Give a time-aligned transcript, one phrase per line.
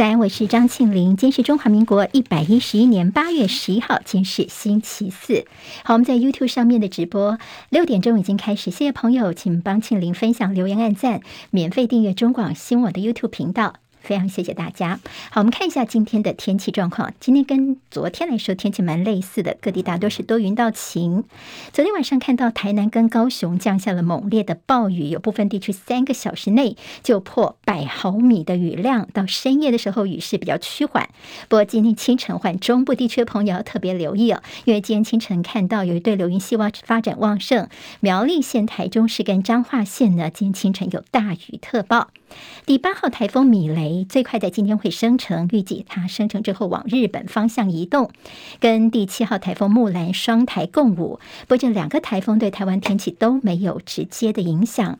[0.00, 1.14] 早安，我是张庆玲。
[1.14, 5.44] 今天是中华民国一百一十一年八月十一号，今天是星期四。
[5.84, 7.38] 好，我们在 YouTube 上面的直播
[7.68, 13.74] 六点钟已经开始，谢谢朋友，请帮庆玲分享、留言、按赞，免费订阅中广新闻的 YouTube 频道。
[14.00, 14.98] 非常谢谢大家。
[15.30, 17.12] 好，我们看一下今天的天气状况。
[17.20, 21.24] 今天跟昨天来说，天气蛮类似的，各地大多是多云到晴。
[21.72, 29.08] 昨天晚上看到台南跟高雄降下了猛烈的暴雨，有部分地区三个小时内就破百毫米的雨量。
[29.12, 31.08] 到深夜的时候，雨势比较趋缓。
[31.48, 37.68] 不过今天清晨换中部地区的朋友要特别留意哦，因为今天清晨看到有一对流云细胞发展旺盛，
[38.00, 42.08] 苗栗县、台中市跟彰化县呢，今天清晨有大雨特报。
[42.64, 48.10] 第八号台风米雷最快在今天会生成，预计它生成之后往日本方向移动，
[48.58, 51.20] 跟第七号台风木兰双台共舞。
[51.42, 54.98] 不过这两个台风对台湾天气都没有直接的影响。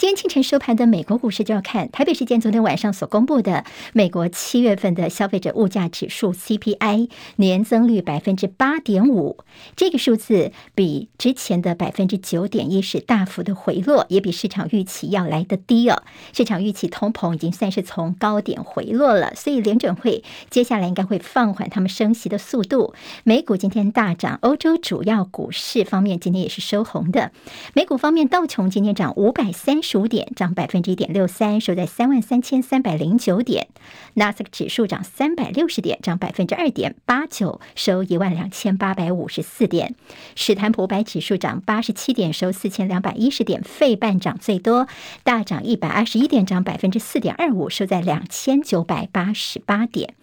[0.00, 9.36] 今天清晨收盘的美国股市就要看台北时间昨天晚上所公布的美国七月份的消费者物价指数 CPI 年增率百分之八点五，
[9.76, 16.02] 这个数字比之前的百分之九点一是大幅的回落，也比市场预期要来得低哦。
[16.32, 22.94] 市场预期通膨已经算是从高点回落了，所以联准会接下来应该会放缓他们升息的速度。
[23.24, 27.32] 美股今天大涨，欧洲主要股市方面今天也是收红的。
[27.74, 29.89] 美股方面，道琼今天涨五百三十。
[29.90, 33.66] 十五点涨百分之一点六三，收在三万三千三百零九点。
[34.14, 39.96] 纳斯克指数涨三百六十点，涨百分之二点八九，收一万两千八百五十四点。
[40.36, 43.60] 史坦普百指数涨八十七点，收四千两百一十点。
[43.64, 44.86] 费半涨最多，
[45.24, 50.14] 大涨一百二十一点，涨百分之四点二五，收在两千九百八十八点。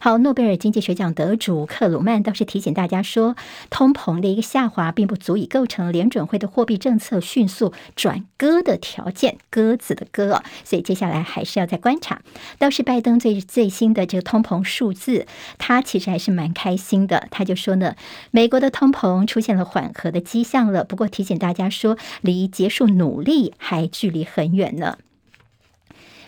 [0.00, 3.36] 好，诺贝尔经济学奖得主克鲁曼倒是提醒大家说，
[3.70, 12.20] 通膨的一个下滑并不足以构成联准会的货币政策迅速转鸽的条件，鸽子的鸽，所以接下来还是要再观察。
[12.58, 17.96] 倒是拜登最最新的这个通膨数字，他其实还是蛮开心的，他就说呢，
[18.30, 24.98] 美国的通膨出现了缓和的迹象了，不过提醒大家说，离结束努力还距离很远呢。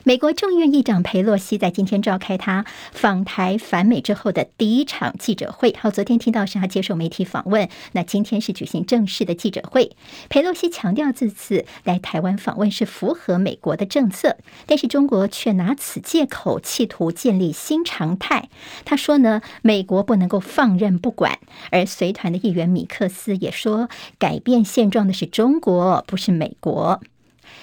[0.06, 5.74] 美国众议院议长佩洛西在今天召开他访台访美之后的第一场记者会。
[5.80, 9.96] 好，昨天听到是他接受媒体访问，那今天是举行正式的记者会。
[10.28, 18.48] 佩洛西强调，这次来台湾访问是符合美国的政策，但是中国却拿此借口企图建立新常态。
[18.84, 21.40] 他说呢，美国不能够放任不管。
[21.72, 23.88] 而随团的议员米克斯也说，
[24.20, 27.00] 改变现状的是中国，不是美国。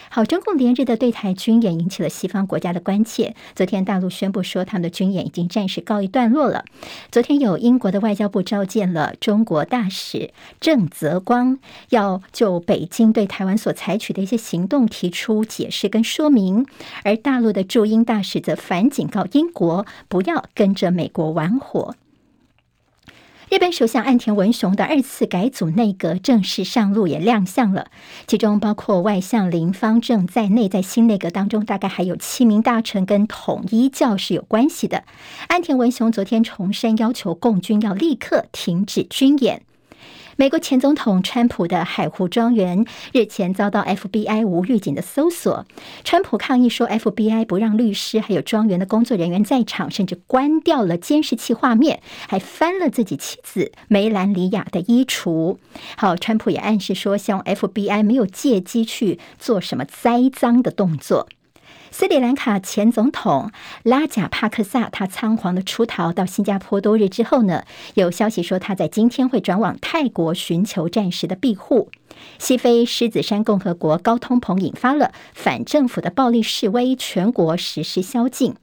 [0.10, 3.36] 好，中共连日的对台军演引起了西方国家的关切。
[3.56, 6.66] 昨天大陆宣布说，他们的军演已经暂时告一段落了。
[7.12, 16.66] 昨天有英国的外交部召见了中国大使郑泽光，要就北京对台湾所采取的一些行动提出解释跟说明。
[17.04, 21.96] 而大陆的驻英大使则反警告英国，不要跟着美国玩火。
[23.54, 27.86] 日本首相岸田文雄的二次改组内阁正式上路，也亮相了，
[28.26, 35.04] 其中包括外相林方正在内，在新内阁当中，大概还有七名大臣跟统一教是有关系的。
[35.50, 39.62] 岸田文雄昨天重申，要求共军要立刻停止军演。
[40.36, 45.66] 美国前总统川普的海湖庄园日前遭到 FBI 无预警的搜索，
[46.04, 55.58] 川普抗议说 FBI 不让律师还有庄园的工作人员在场，甚至关掉了监视器画面，还翻了自己妻子梅兰妮亚的衣橱。
[55.96, 61.28] 好，川普也暗示说，希望 FBI 没有借机去做什么栽赃的动作。
[61.94, 63.52] 斯里兰卡前总统
[63.84, 71.92] 拉贾帕克萨，他仓皇的出逃到新加坡多日之后呢，有消息说他在今天会转往泰国寻求暂时的庇护。
[72.40, 78.56] 西非狮子山共和国高通膨引发了反政府的暴力示威，全国实施宵禁。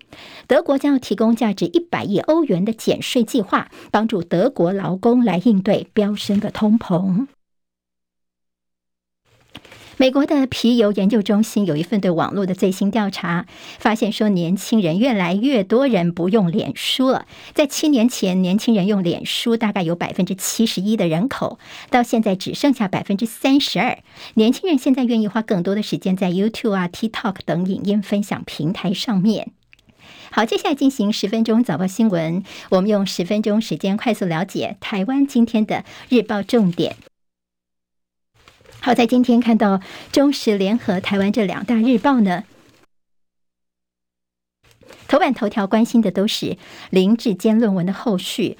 [0.48, 7.28] 德国将要提供价值一百亿欧元的减税计划，帮助德国劳工来应对飙升的通膨。
[10.00, 13.44] 美国的皮尤研究中心有一份对网络的最新调查，
[13.78, 17.26] 发现说年轻人越来越多人不用脸书了。
[17.52, 21.58] 在七年前，年轻人用脸书大概有百分之七十一的人口，
[21.90, 23.98] 到现在只剩下百分之三十二。
[24.36, 29.50] 年轻人现在愿意花更多的时间在 YouTube 啊、TikTok 等影音分享平台上面。
[30.30, 36.96] 好，接下来进行十分钟早报新闻，我们用十分钟时间快速了解台湾今天的日报重点。
[38.82, 39.80] 好在今天看到
[40.10, 42.44] 中时联合台湾这两大日报呢，
[45.06, 46.56] 头版头条关心的都是
[46.88, 48.56] 林志坚论文的后续。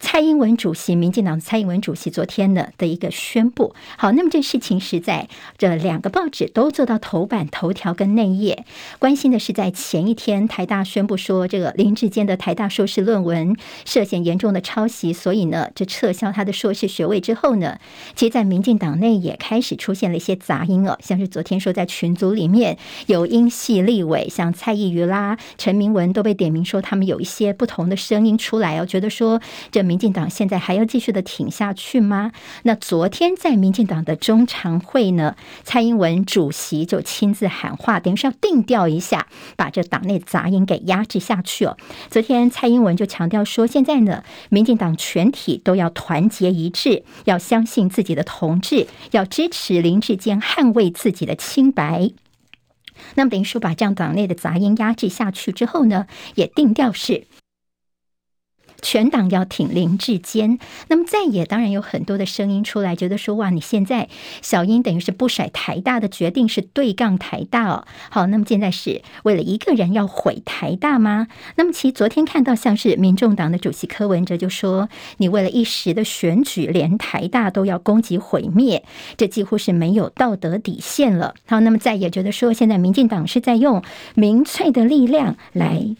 [0.00, 3.74] 蔡英文主席，民进党蔡英文主席昨天呢的一个宣布。
[3.96, 8.64] 好，那么这事情是在这两个报纸都做到头版头条跟内页，
[8.98, 17.78] 关心的是在前一天台大宣布说，这个林志坚的台大硕士论文涉嫌严重的抄袭，所以呢，这撤销他的硕士学位之后呢，
[18.14, 22.76] 其实在民进党内也开始出现了一些杂音哦，像是昨天说在群组里面
[23.06, 32.32] 有英系立委，像蔡易余啦、陈明文都被点名说他们有一些不同的声音出来哦，觉得说这民民进党现在还要继续的挺下去吗？
[32.64, 41.76] 那昨天在民进党的中常会呢，蔡英文主席就亲自喊话，等于是要定调一下，把这党内杂音给压制下去哦。
[42.10, 52.10] 昨天蔡英文就强调说，现在呢，民进党全体都要团结一致，要相信自己的同志，要支持林志坚捍卫自己的清白。
[53.14, 57.28] 那么等于说，把这样党内的杂音压制下去之后呢，也定调是。
[58.84, 60.58] 全党要挺林志坚，
[60.88, 64.10] 那么在野当然有很多的声音出来，觉得说哇，你现在
[64.42, 67.86] 小英等于是不甩台大的决定是对杠台大哦。
[68.10, 71.28] 好，那么现在是为了一个人要毁台大吗？
[71.56, 78.84] 那么其实昨天看到像是民众党的主席柯文哲就说，你为了一时的选举，连台大都要攻击毁灭，
[79.16, 81.34] 这几乎是没有道德底线了。
[81.46, 83.82] 好，那么在野觉得说，现在民进党是在用
[84.14, 85.96] 民粹的力量来。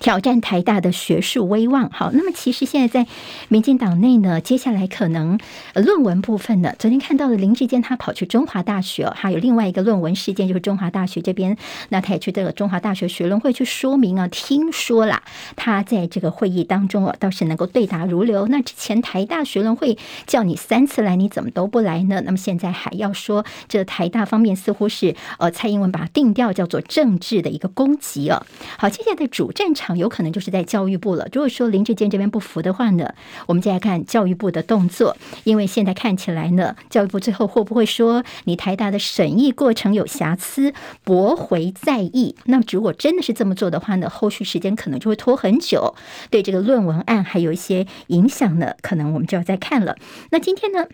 [0.00, 3.10] 挑战台大的学术威望，好，那么其实现在在
[3.48, 5.38] 民进党内呢，接下来可能
[5.74, 11.56] 论文部分呢，昨天看到了林志坚他跑去中华大学，还有另外一个论文事件，就是中华大学这边，
[11.88, 15.22] 那他也去这个中华大学学伦会去说明啊，听说啦，
[15.56, 18.46] 他在这个会议当中哦，倒是能够对答如流。
[18.46, 19.98] 那之前台大学伦会
[20.28, 22.22] 叫你三次来，你怎么都不来呢？
[22.24, 28.46] 那么现在还要说，这台大方面似乎是呃，蔡英文把它定调叫做政治的一个攻击哦。
[28.76, 29.87] 好，接下来的主战场。
[29.96, 31.28] 有可能就是在教育部了。
[31.32, 33.14] 如果说林志坚这边不服的话呢，
[33.46, 35.16] 我们再来看教育部的动作。
[35.44, 40.74] 因为现在看起来呢，教育部最后会不会说你台大的审议过程有瑕疵，
[41.04, 42.34] 驳回再议？
[42.44, 45.94] 那么如果真的是这么做的话呢，后续时间可能就会拖很久，
[46.30, 49.96] 对这个论文案还有一些影响呢，可能我们就要再看了。
[50.30, 50.86] 那今天呢？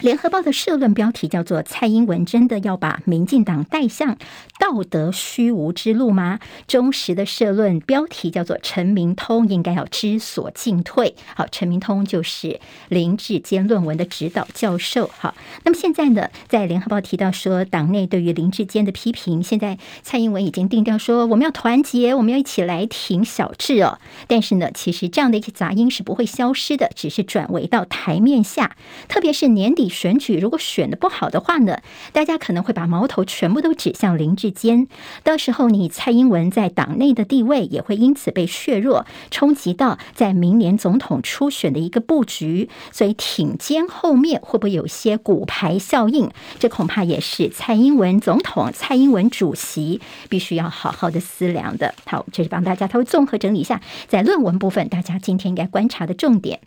[0.00, 4.16] 联合报的社论标题叫做“蔡英文真的要把民进党带向
[4.58, 11.14] 道德虚无之路吗？”中时的社论标题叫做“陈明通应该要知所进退”。
[11.36, 12.58] 好，陈明通就是
[12.88, 15.08] 林志坚论文的指导教授。
[15.16, 24.00] 好，那么现在呢，在联合报提到说，党内对于林志坚的批评，现在蔡英文已经定调说，我们要团结，我们要一起来挺小智哦。
[24.26, 28.74] 但是呢，其实这样的一些杂音是不会消失的，只是转为到台面下，
[29.06, 29.81] 特别是年底。
[29.88, 31.78] 选举如果选的不好的话呢，
[32.12, 34.86] 大家可能会把矛头全部都指向林志坚，
[35.22, 42.68] 到时候你蔡英文在党内的地位也会因此被削弱，冲击到在明年总统初选的一个布局。
[42.90, 46.30] 所以挺肩后面会不会有些骨牌效应？
[46.58, 51.94] 这恐怕也是蔡英文总统、蔡英文主席必须要好好的思量的。
[52.04, 56.60] 好，这是帮大家稍微综合整理一下，在论文部分，大家今天应该观察的重点。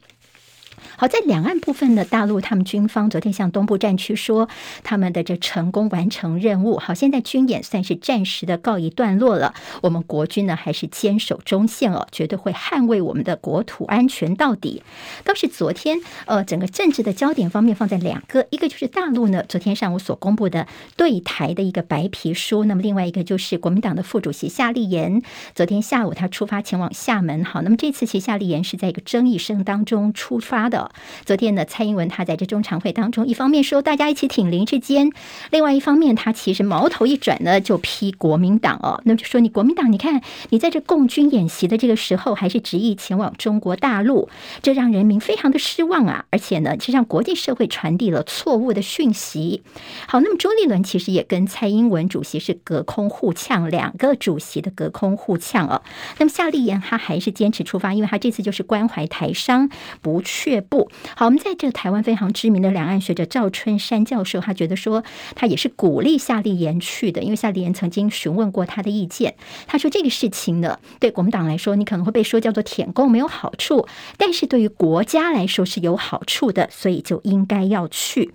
[0.98, 4.48] 好，在两岸部分的，大陆他们军方昨天向东部战区说，
[4.83, 6.77] 他们的这成功完成任务。
[6.77, 9.54] 好，现在军演算是暂时的告一段落了。
[9.81, 14.83] 我们国军呢，还是坚守中线哦，绝对会捍卫我们的国土安全到底。
[15.24, 25.21] 倒是昨天，呃，整个政治的焦点方面放在两个，一个就是大陆呢，昨天上午所公布的对台的一个白皮书，那么另外一个就是国民党的副主席夏立言，
[25.54, 27.44] 昨天下午他出发前往厦门。
[27.44, 30.92] 好，那么这次其实夏立言是在一个争议声当中出发的。
[31.26, 35.12] 昨天呢，蔡英文他在这中常会当中，一方面说大家一起挺林志坚，
[35.52, 44.30] 另外一方面他其实矛头一转呢，就批国民党哦，那就说你国民党，你看你在这共军演习的这个时候，还是执意前往中国大陆，
[44.62, 46.26] 这让人民非常的失望啊！
[46.30, 49.64] 而且呢，这让国际社会传递了错误的讯息。
[50.07, 55.81] 好，那么朱立伦其实也跟蔡英文主席是隔空互呛，两个主席的隔空互呛哦。
[56.18, 59.69] 那么夏立言他还是坚持出发，因为他这次就是关怀台商，
[60.02, 60.90] 不去却步。
[61.18, 65.04] 好，我们在这个台湾非常知名的两岸学者赵春山教授，他觉得说
[65.35, 69.35] 他也是鼓励夏立言去的，因为夏立言曾经询问过他的意见。
[69.68, 73.85] 他说这个事情呢，对我们党来说，你可能会被说叫做舔共没有好处，
[74.18, 78.33] 但是对于国家来说是有好处的，所以就应该要去。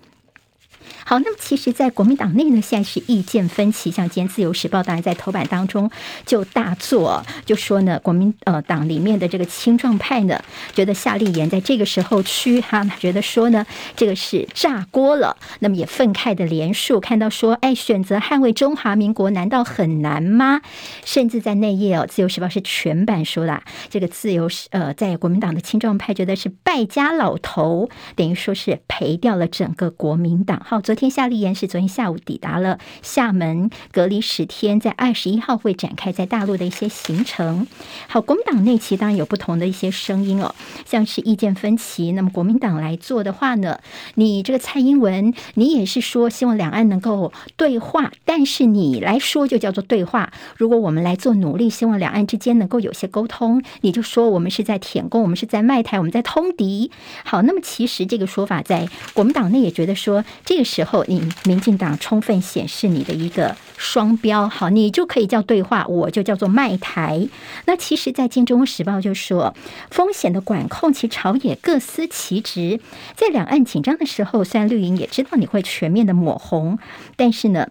[1.03, 3.91] 好，那么其实，在国民党内呢，现在是意见分歧。
[3.91, 5.89] 像今天《自由时报》当然在头版当中
[6.25, 10.41] 就大作，就说呢，国民呃党里面的这个青壮派呢，
[10.73, 13.65] 觉得夏立言在这个时候去哈，觉得说呢，
[13.95, 15.35] 这个是炸锅了。
[15.59, 20.61] 那么也愤慨的连署，看到说，哎，选择捍卫中华民国难道很难吗？
[21.03, 30.61] 甚至在内页哦，《自由时报》是全版说了，这个自由呃，在国民党的青壮派觉得是败家老头，等于说是赔掉了整个国民党。
[30.65, 37.65] 好，昨天夏立言是昨天下午抵达了厦门，隔离十天，在二十一号会展开在大陆的一些行程。
[38.09, 40.53] 好，国民党内其实当然有不同的一些声音哦，
[40.85, 42.11] 像是意见分歧。
[42.11, 43.79] 那么国民党来做的话呢，
[44.15, 50.33] 你这个蔡英文，你也是说希望两岸能够对话，但是你来说就叫做对话。
[50.57, 56.91] 如果我们来做努力，希望两岸之间能够有些沟通，你就说我们是在舔共，我们是在卖台，我们在通敌。
[57.23, 64.49] 好，那么其实这个说法在国民党内也觉得说，这个时时候你民进党充分显示你的一个双标。
[64.49, 67.27] 好，你就可以叫对话，我就叫做卖台。
[67.65, 69.53] 那其实，在《金钟时报》就说，
[69.91, 72.79] 风险的管控，其朝野各司其职。
[73.15, 76.79] 在两岸紧张的时候，虽然绿营也知道你会全面的抹红，
[77.15, 77.67] 但是呢。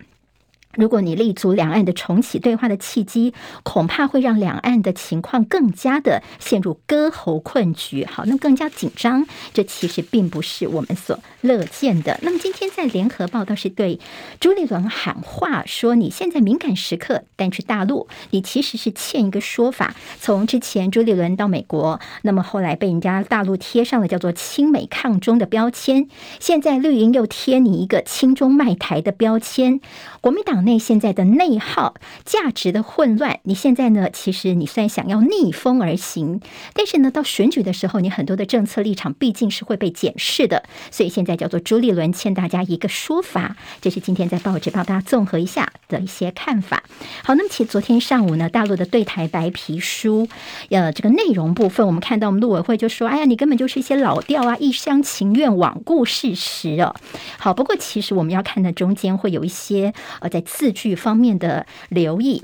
[0.77, 3.35] 如果你立足两岸的重启对话的契机，
[3.65, 8.05] 恐怕会让两岸的情况更加的陷入割喉困局。
[8.05, 12.21] 好，那更加紧张，这其实并不是我们所乐见的。
[12.23, 13.99] 那么今天在联合报倒是对
[14.39, 19.97] 朱立伦喊话，说你现在敏感时刻，但去大陆，你其实是欠一个说法。
[20.21, 26.09] 从之前朱立伦到美国，那么后来被人家大陆贴上了叫做亲美抗中的标签，
[26.39, 29.81] 现在绿营又贴你一个亲中卖台的标签，
[30.21, 30.60] 国民党。
[30.63, 34.09] 内现在的内耗、价值的混乱，你现在呢？
[34.13, 36.41] 其实你虽然想要逆风而行，
[36.75, 40.65] 但是呢，到选举的时候，你很多的政策立场毕竟是会被检视的。
[40.91, 46.83] 所以现在叫做朱立伦欠大家一个说法，这是今天在报纸帮大家综合一下的一些看法。
[47.25, 50.29] 好，那么其实昨天上午呢，大陆的对台白皮书，
[50.69, 56.95] 呃，这个内容部分，我们看到我们陆委会就说：“哎呀，你根本就是一些老调啊，一厢情愿，罔顾事实哦。”
[57.39, 60.45] 好，不过其实我们要看的中间会有一些呃，在。
[60.53, 62.43] 四句方面的留意。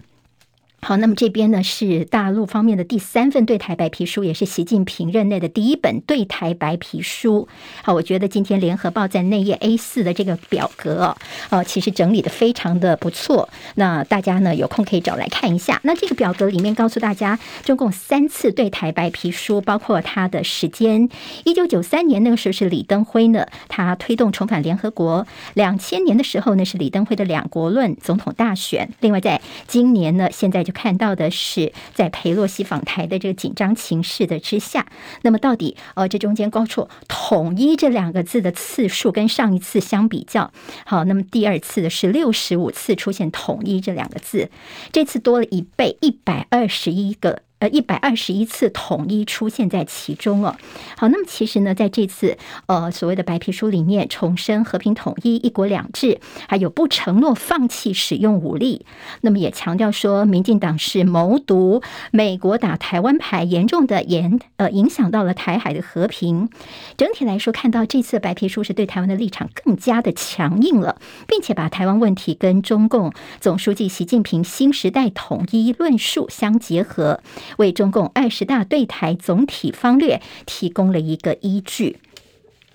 [0.86, 7.48] 好，那么这边呢是大陆方面的第三份对台白皮书，也是习近平任内的第一本对台白皮书。
[7.82, 11.16] 好，我觉得今天联合报在内页 A 四的这个表格
[11.50, 13.48] 哦，其实整理的非常的不错。
[13.74, 15.80] 那大家呢有空可以找来看一下。
[15.82, 21.08] 那这个表格里面告诉大家，中共三次对台白皮书，包括它的时间。
[21.42, 25.26] 一九九三年那个时候是李登辉呢，他推动重返联合国。
[25.54, 28.88] 两千年的时候呢是李登辉的两国论总统大选。
[29.00, 34.86] 另外在今年呢，现在就看到的是，在裴洛西访台的这个紧张情势的之下，
[35.22, 40.52] 那么到底呃，这中间高出“统一”这两个字的次数跟上一次相比较，
[40.84, 44.50] 好，那么第二次的是六十五次出现“统一”这两个字，
[44.92, 47.45] 这次多了一倍，一百二十一个。
[47.58, 50.56] 呃，一百二十一次统一出现在其中哦。
[50.98, 52.36] 好，那么其实呢，在这次
[52.66, 58.84] 呃所谓的白皮书里面，重申和平统一、一国两制，还有不承诺放弃使用武力。
[59.22, 66.50] 那么也强调说，民进党是谋独，美国打台湾牌，严重的严呃影响到了台海的和平。
[66.98, 77.20] 整体来说，看到这次白皮书是对台湾的立场更加的强硬了，并且把台湾问题跟中共总书记习近平新时代统一论述相结合。
[77.58, 81.98] 为中共二十大对台总体方略提供了一个依据。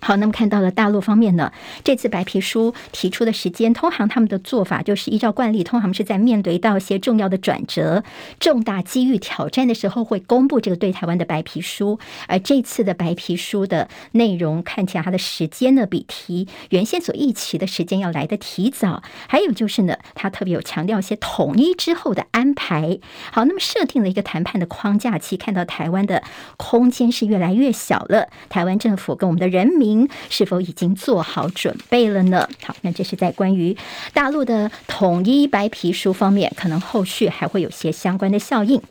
[0.03, 1.53] 好，那么看到了大陆方面呢，
[1.83, 8.03] 这次白皮书提出的时间，通航他们的做法就是依照惯例，通航是在面对到一些重要的转折、
[8.39, 11.99] 重大机遇挑战的时候，会公布这个对台湾的白皮书。
[12.27, 19.03] 而这次的白皮书的内容，看起来它的时间呢，比提原先所预期的时间要来得提早。
[19.27, 22.97] 还有就是呢，它特别有强调一些统一之后的安排。
[23.31, 26.23] 好，那么设定了一个谈判的框架期，看到台湾的
[26.57, 28.29] 空间是越来越小了。
[28.49, 29.90] 台湾政府跟我们的人民。
[30.29, 32.47] 是否已经做好准备了呢？
[32.63, 33.75] 好，那这是在关于
[34.13, 38.81] 大陆的统一白皮书方面，可能后续还会有些相关的效应。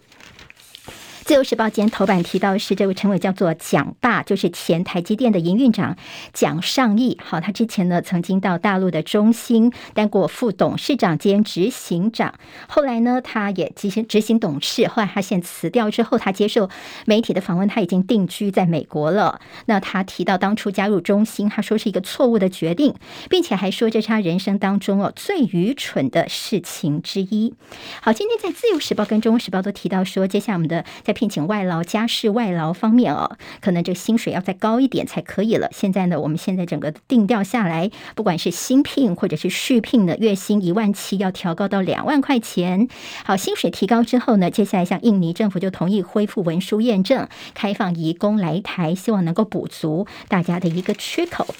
[1.24, 5.96] 自由时报今天头版提到是这位陈伟叫做蒋爸，就是前台积电的营运长
[6.32, 7.18] 蒋尚义。
[7.22, 12.34] 好，他之前呢曾经到大陆的中兴当过副董事长兼执行长，
[12.68, 16.68] 后来呢他也执行执行董事，后来他现辞掉之后，他接受
[17.06, 19.40] 媒体的访问，他已经定居在美国了。
[19.66, 22.94] 那他提到当初加入中兴，他说是一个错误的决定，
[23.28, 27.54] 并且还说这是他人生当中哦最愚蠢的事情之一。
[28.00, 31.20] 好，今天在自由时报跟中国时报都提到说，接下来我们的在。
[31.20, 35.68] 聘请外劳、家事外劳方面哦，可能这薪水要再高一点才可以了。
[35.70, 42.88] 现在呢，我们现在整个定调下来，不管是新聘或者是续聘的月薪一万七，要调高到两万块钱。
[43.22, 51.44] 好，薪水提高之后呢，接下来像印尼政府就同意恢复文书验证，开放移工来台，希望能够补足大家的一个缺口。《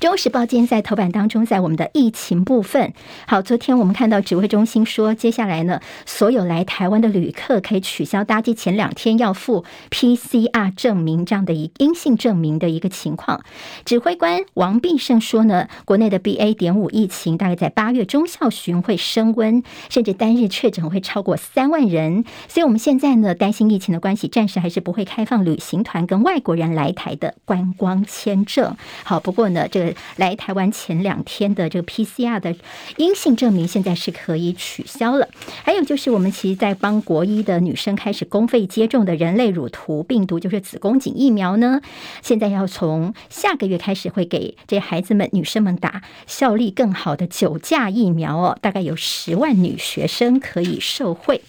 [0.00, 2.92] 中时报》今天在头版当中，在我们的疫情部分，
[3.26, 13.42] 好，昨天我们看到指挥中心说，接下来呢，所有来台湾的旅客可以取消搭机前两天要付 PCR 证明这样的一阴性证明的一个情况。
[13.84, 16.54] 指挥官王必胜说呢，国内的 BA.
[16.54, 28.76] 点五疫情大概在八月中下旬会升温，甚至单日确诊会超过三万人，所以我们现在呢，担心疫情的关系，暂时还是不会开放旅行团跟外国人来台的观光签证。
[29.02, 29.87] 好，不过呢，这个。
[30.16, 32.54] 来台湾前两天的这个 PCR 的
[32.96, 35.28] 阴性证明，现在是可以取消了。
[35.62, 41.80] 还有就是，我们其实，在帮国一的女生开始公费接种的人类乳头病毒，就是子宫颈疫苗呢，
[42.20, 51.40] 现在要从下个月开始会给这孩子们、女生们打效力更好的九价疫苗哦，大概有十万女学生可以受惠。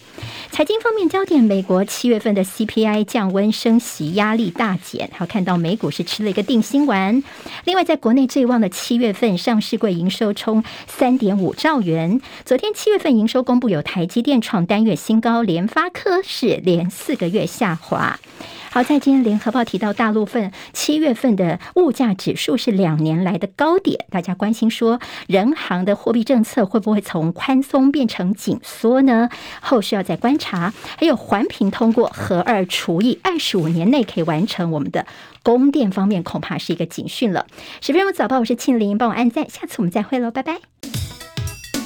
[0.50, 7.22] 财经方面焦点，美国七月份的 CPI 降温，升息压力大减，还有看到美股是吃了一个定心丸。
[7.64, 8.29] 另外，在国内。
[8.30, 12.20] 最旺的七月份上市柜营收冲三点五兆元。
[12.44, 18.20] 昨天七月份营收公布，有台积电创单月新高，联发科是连四个月下滑。
[18.72, 24.06] 好在今天联合报提到，大陆份七月份的物价指数是两年来的高点。
[24.10, 29.28] 大家关心说，人行的货币政策会不会从宽松变成紧缩呢？
[29.60, 30.72] 后续要再观察。
[30.96, 35.04] 还有环评通过核二除役，二十五年内可以完成我们的
[35.42, 37.46] 供电方面，恐怕是一个警讯了。
[37.80, 40.58] 十分钟早报，我是庆玲，帮我按赞，下次我们再会喽，拜拜。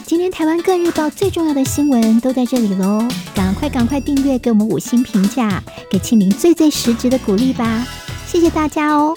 [0.04, 7.86] 今天台湾各日报最重要的新闻都在这里喽，赶快赶快订阅，给我们五星评价，给庆玲最最实质的鼓励吧，
[8.26, 9.16] 谢谢大家哦。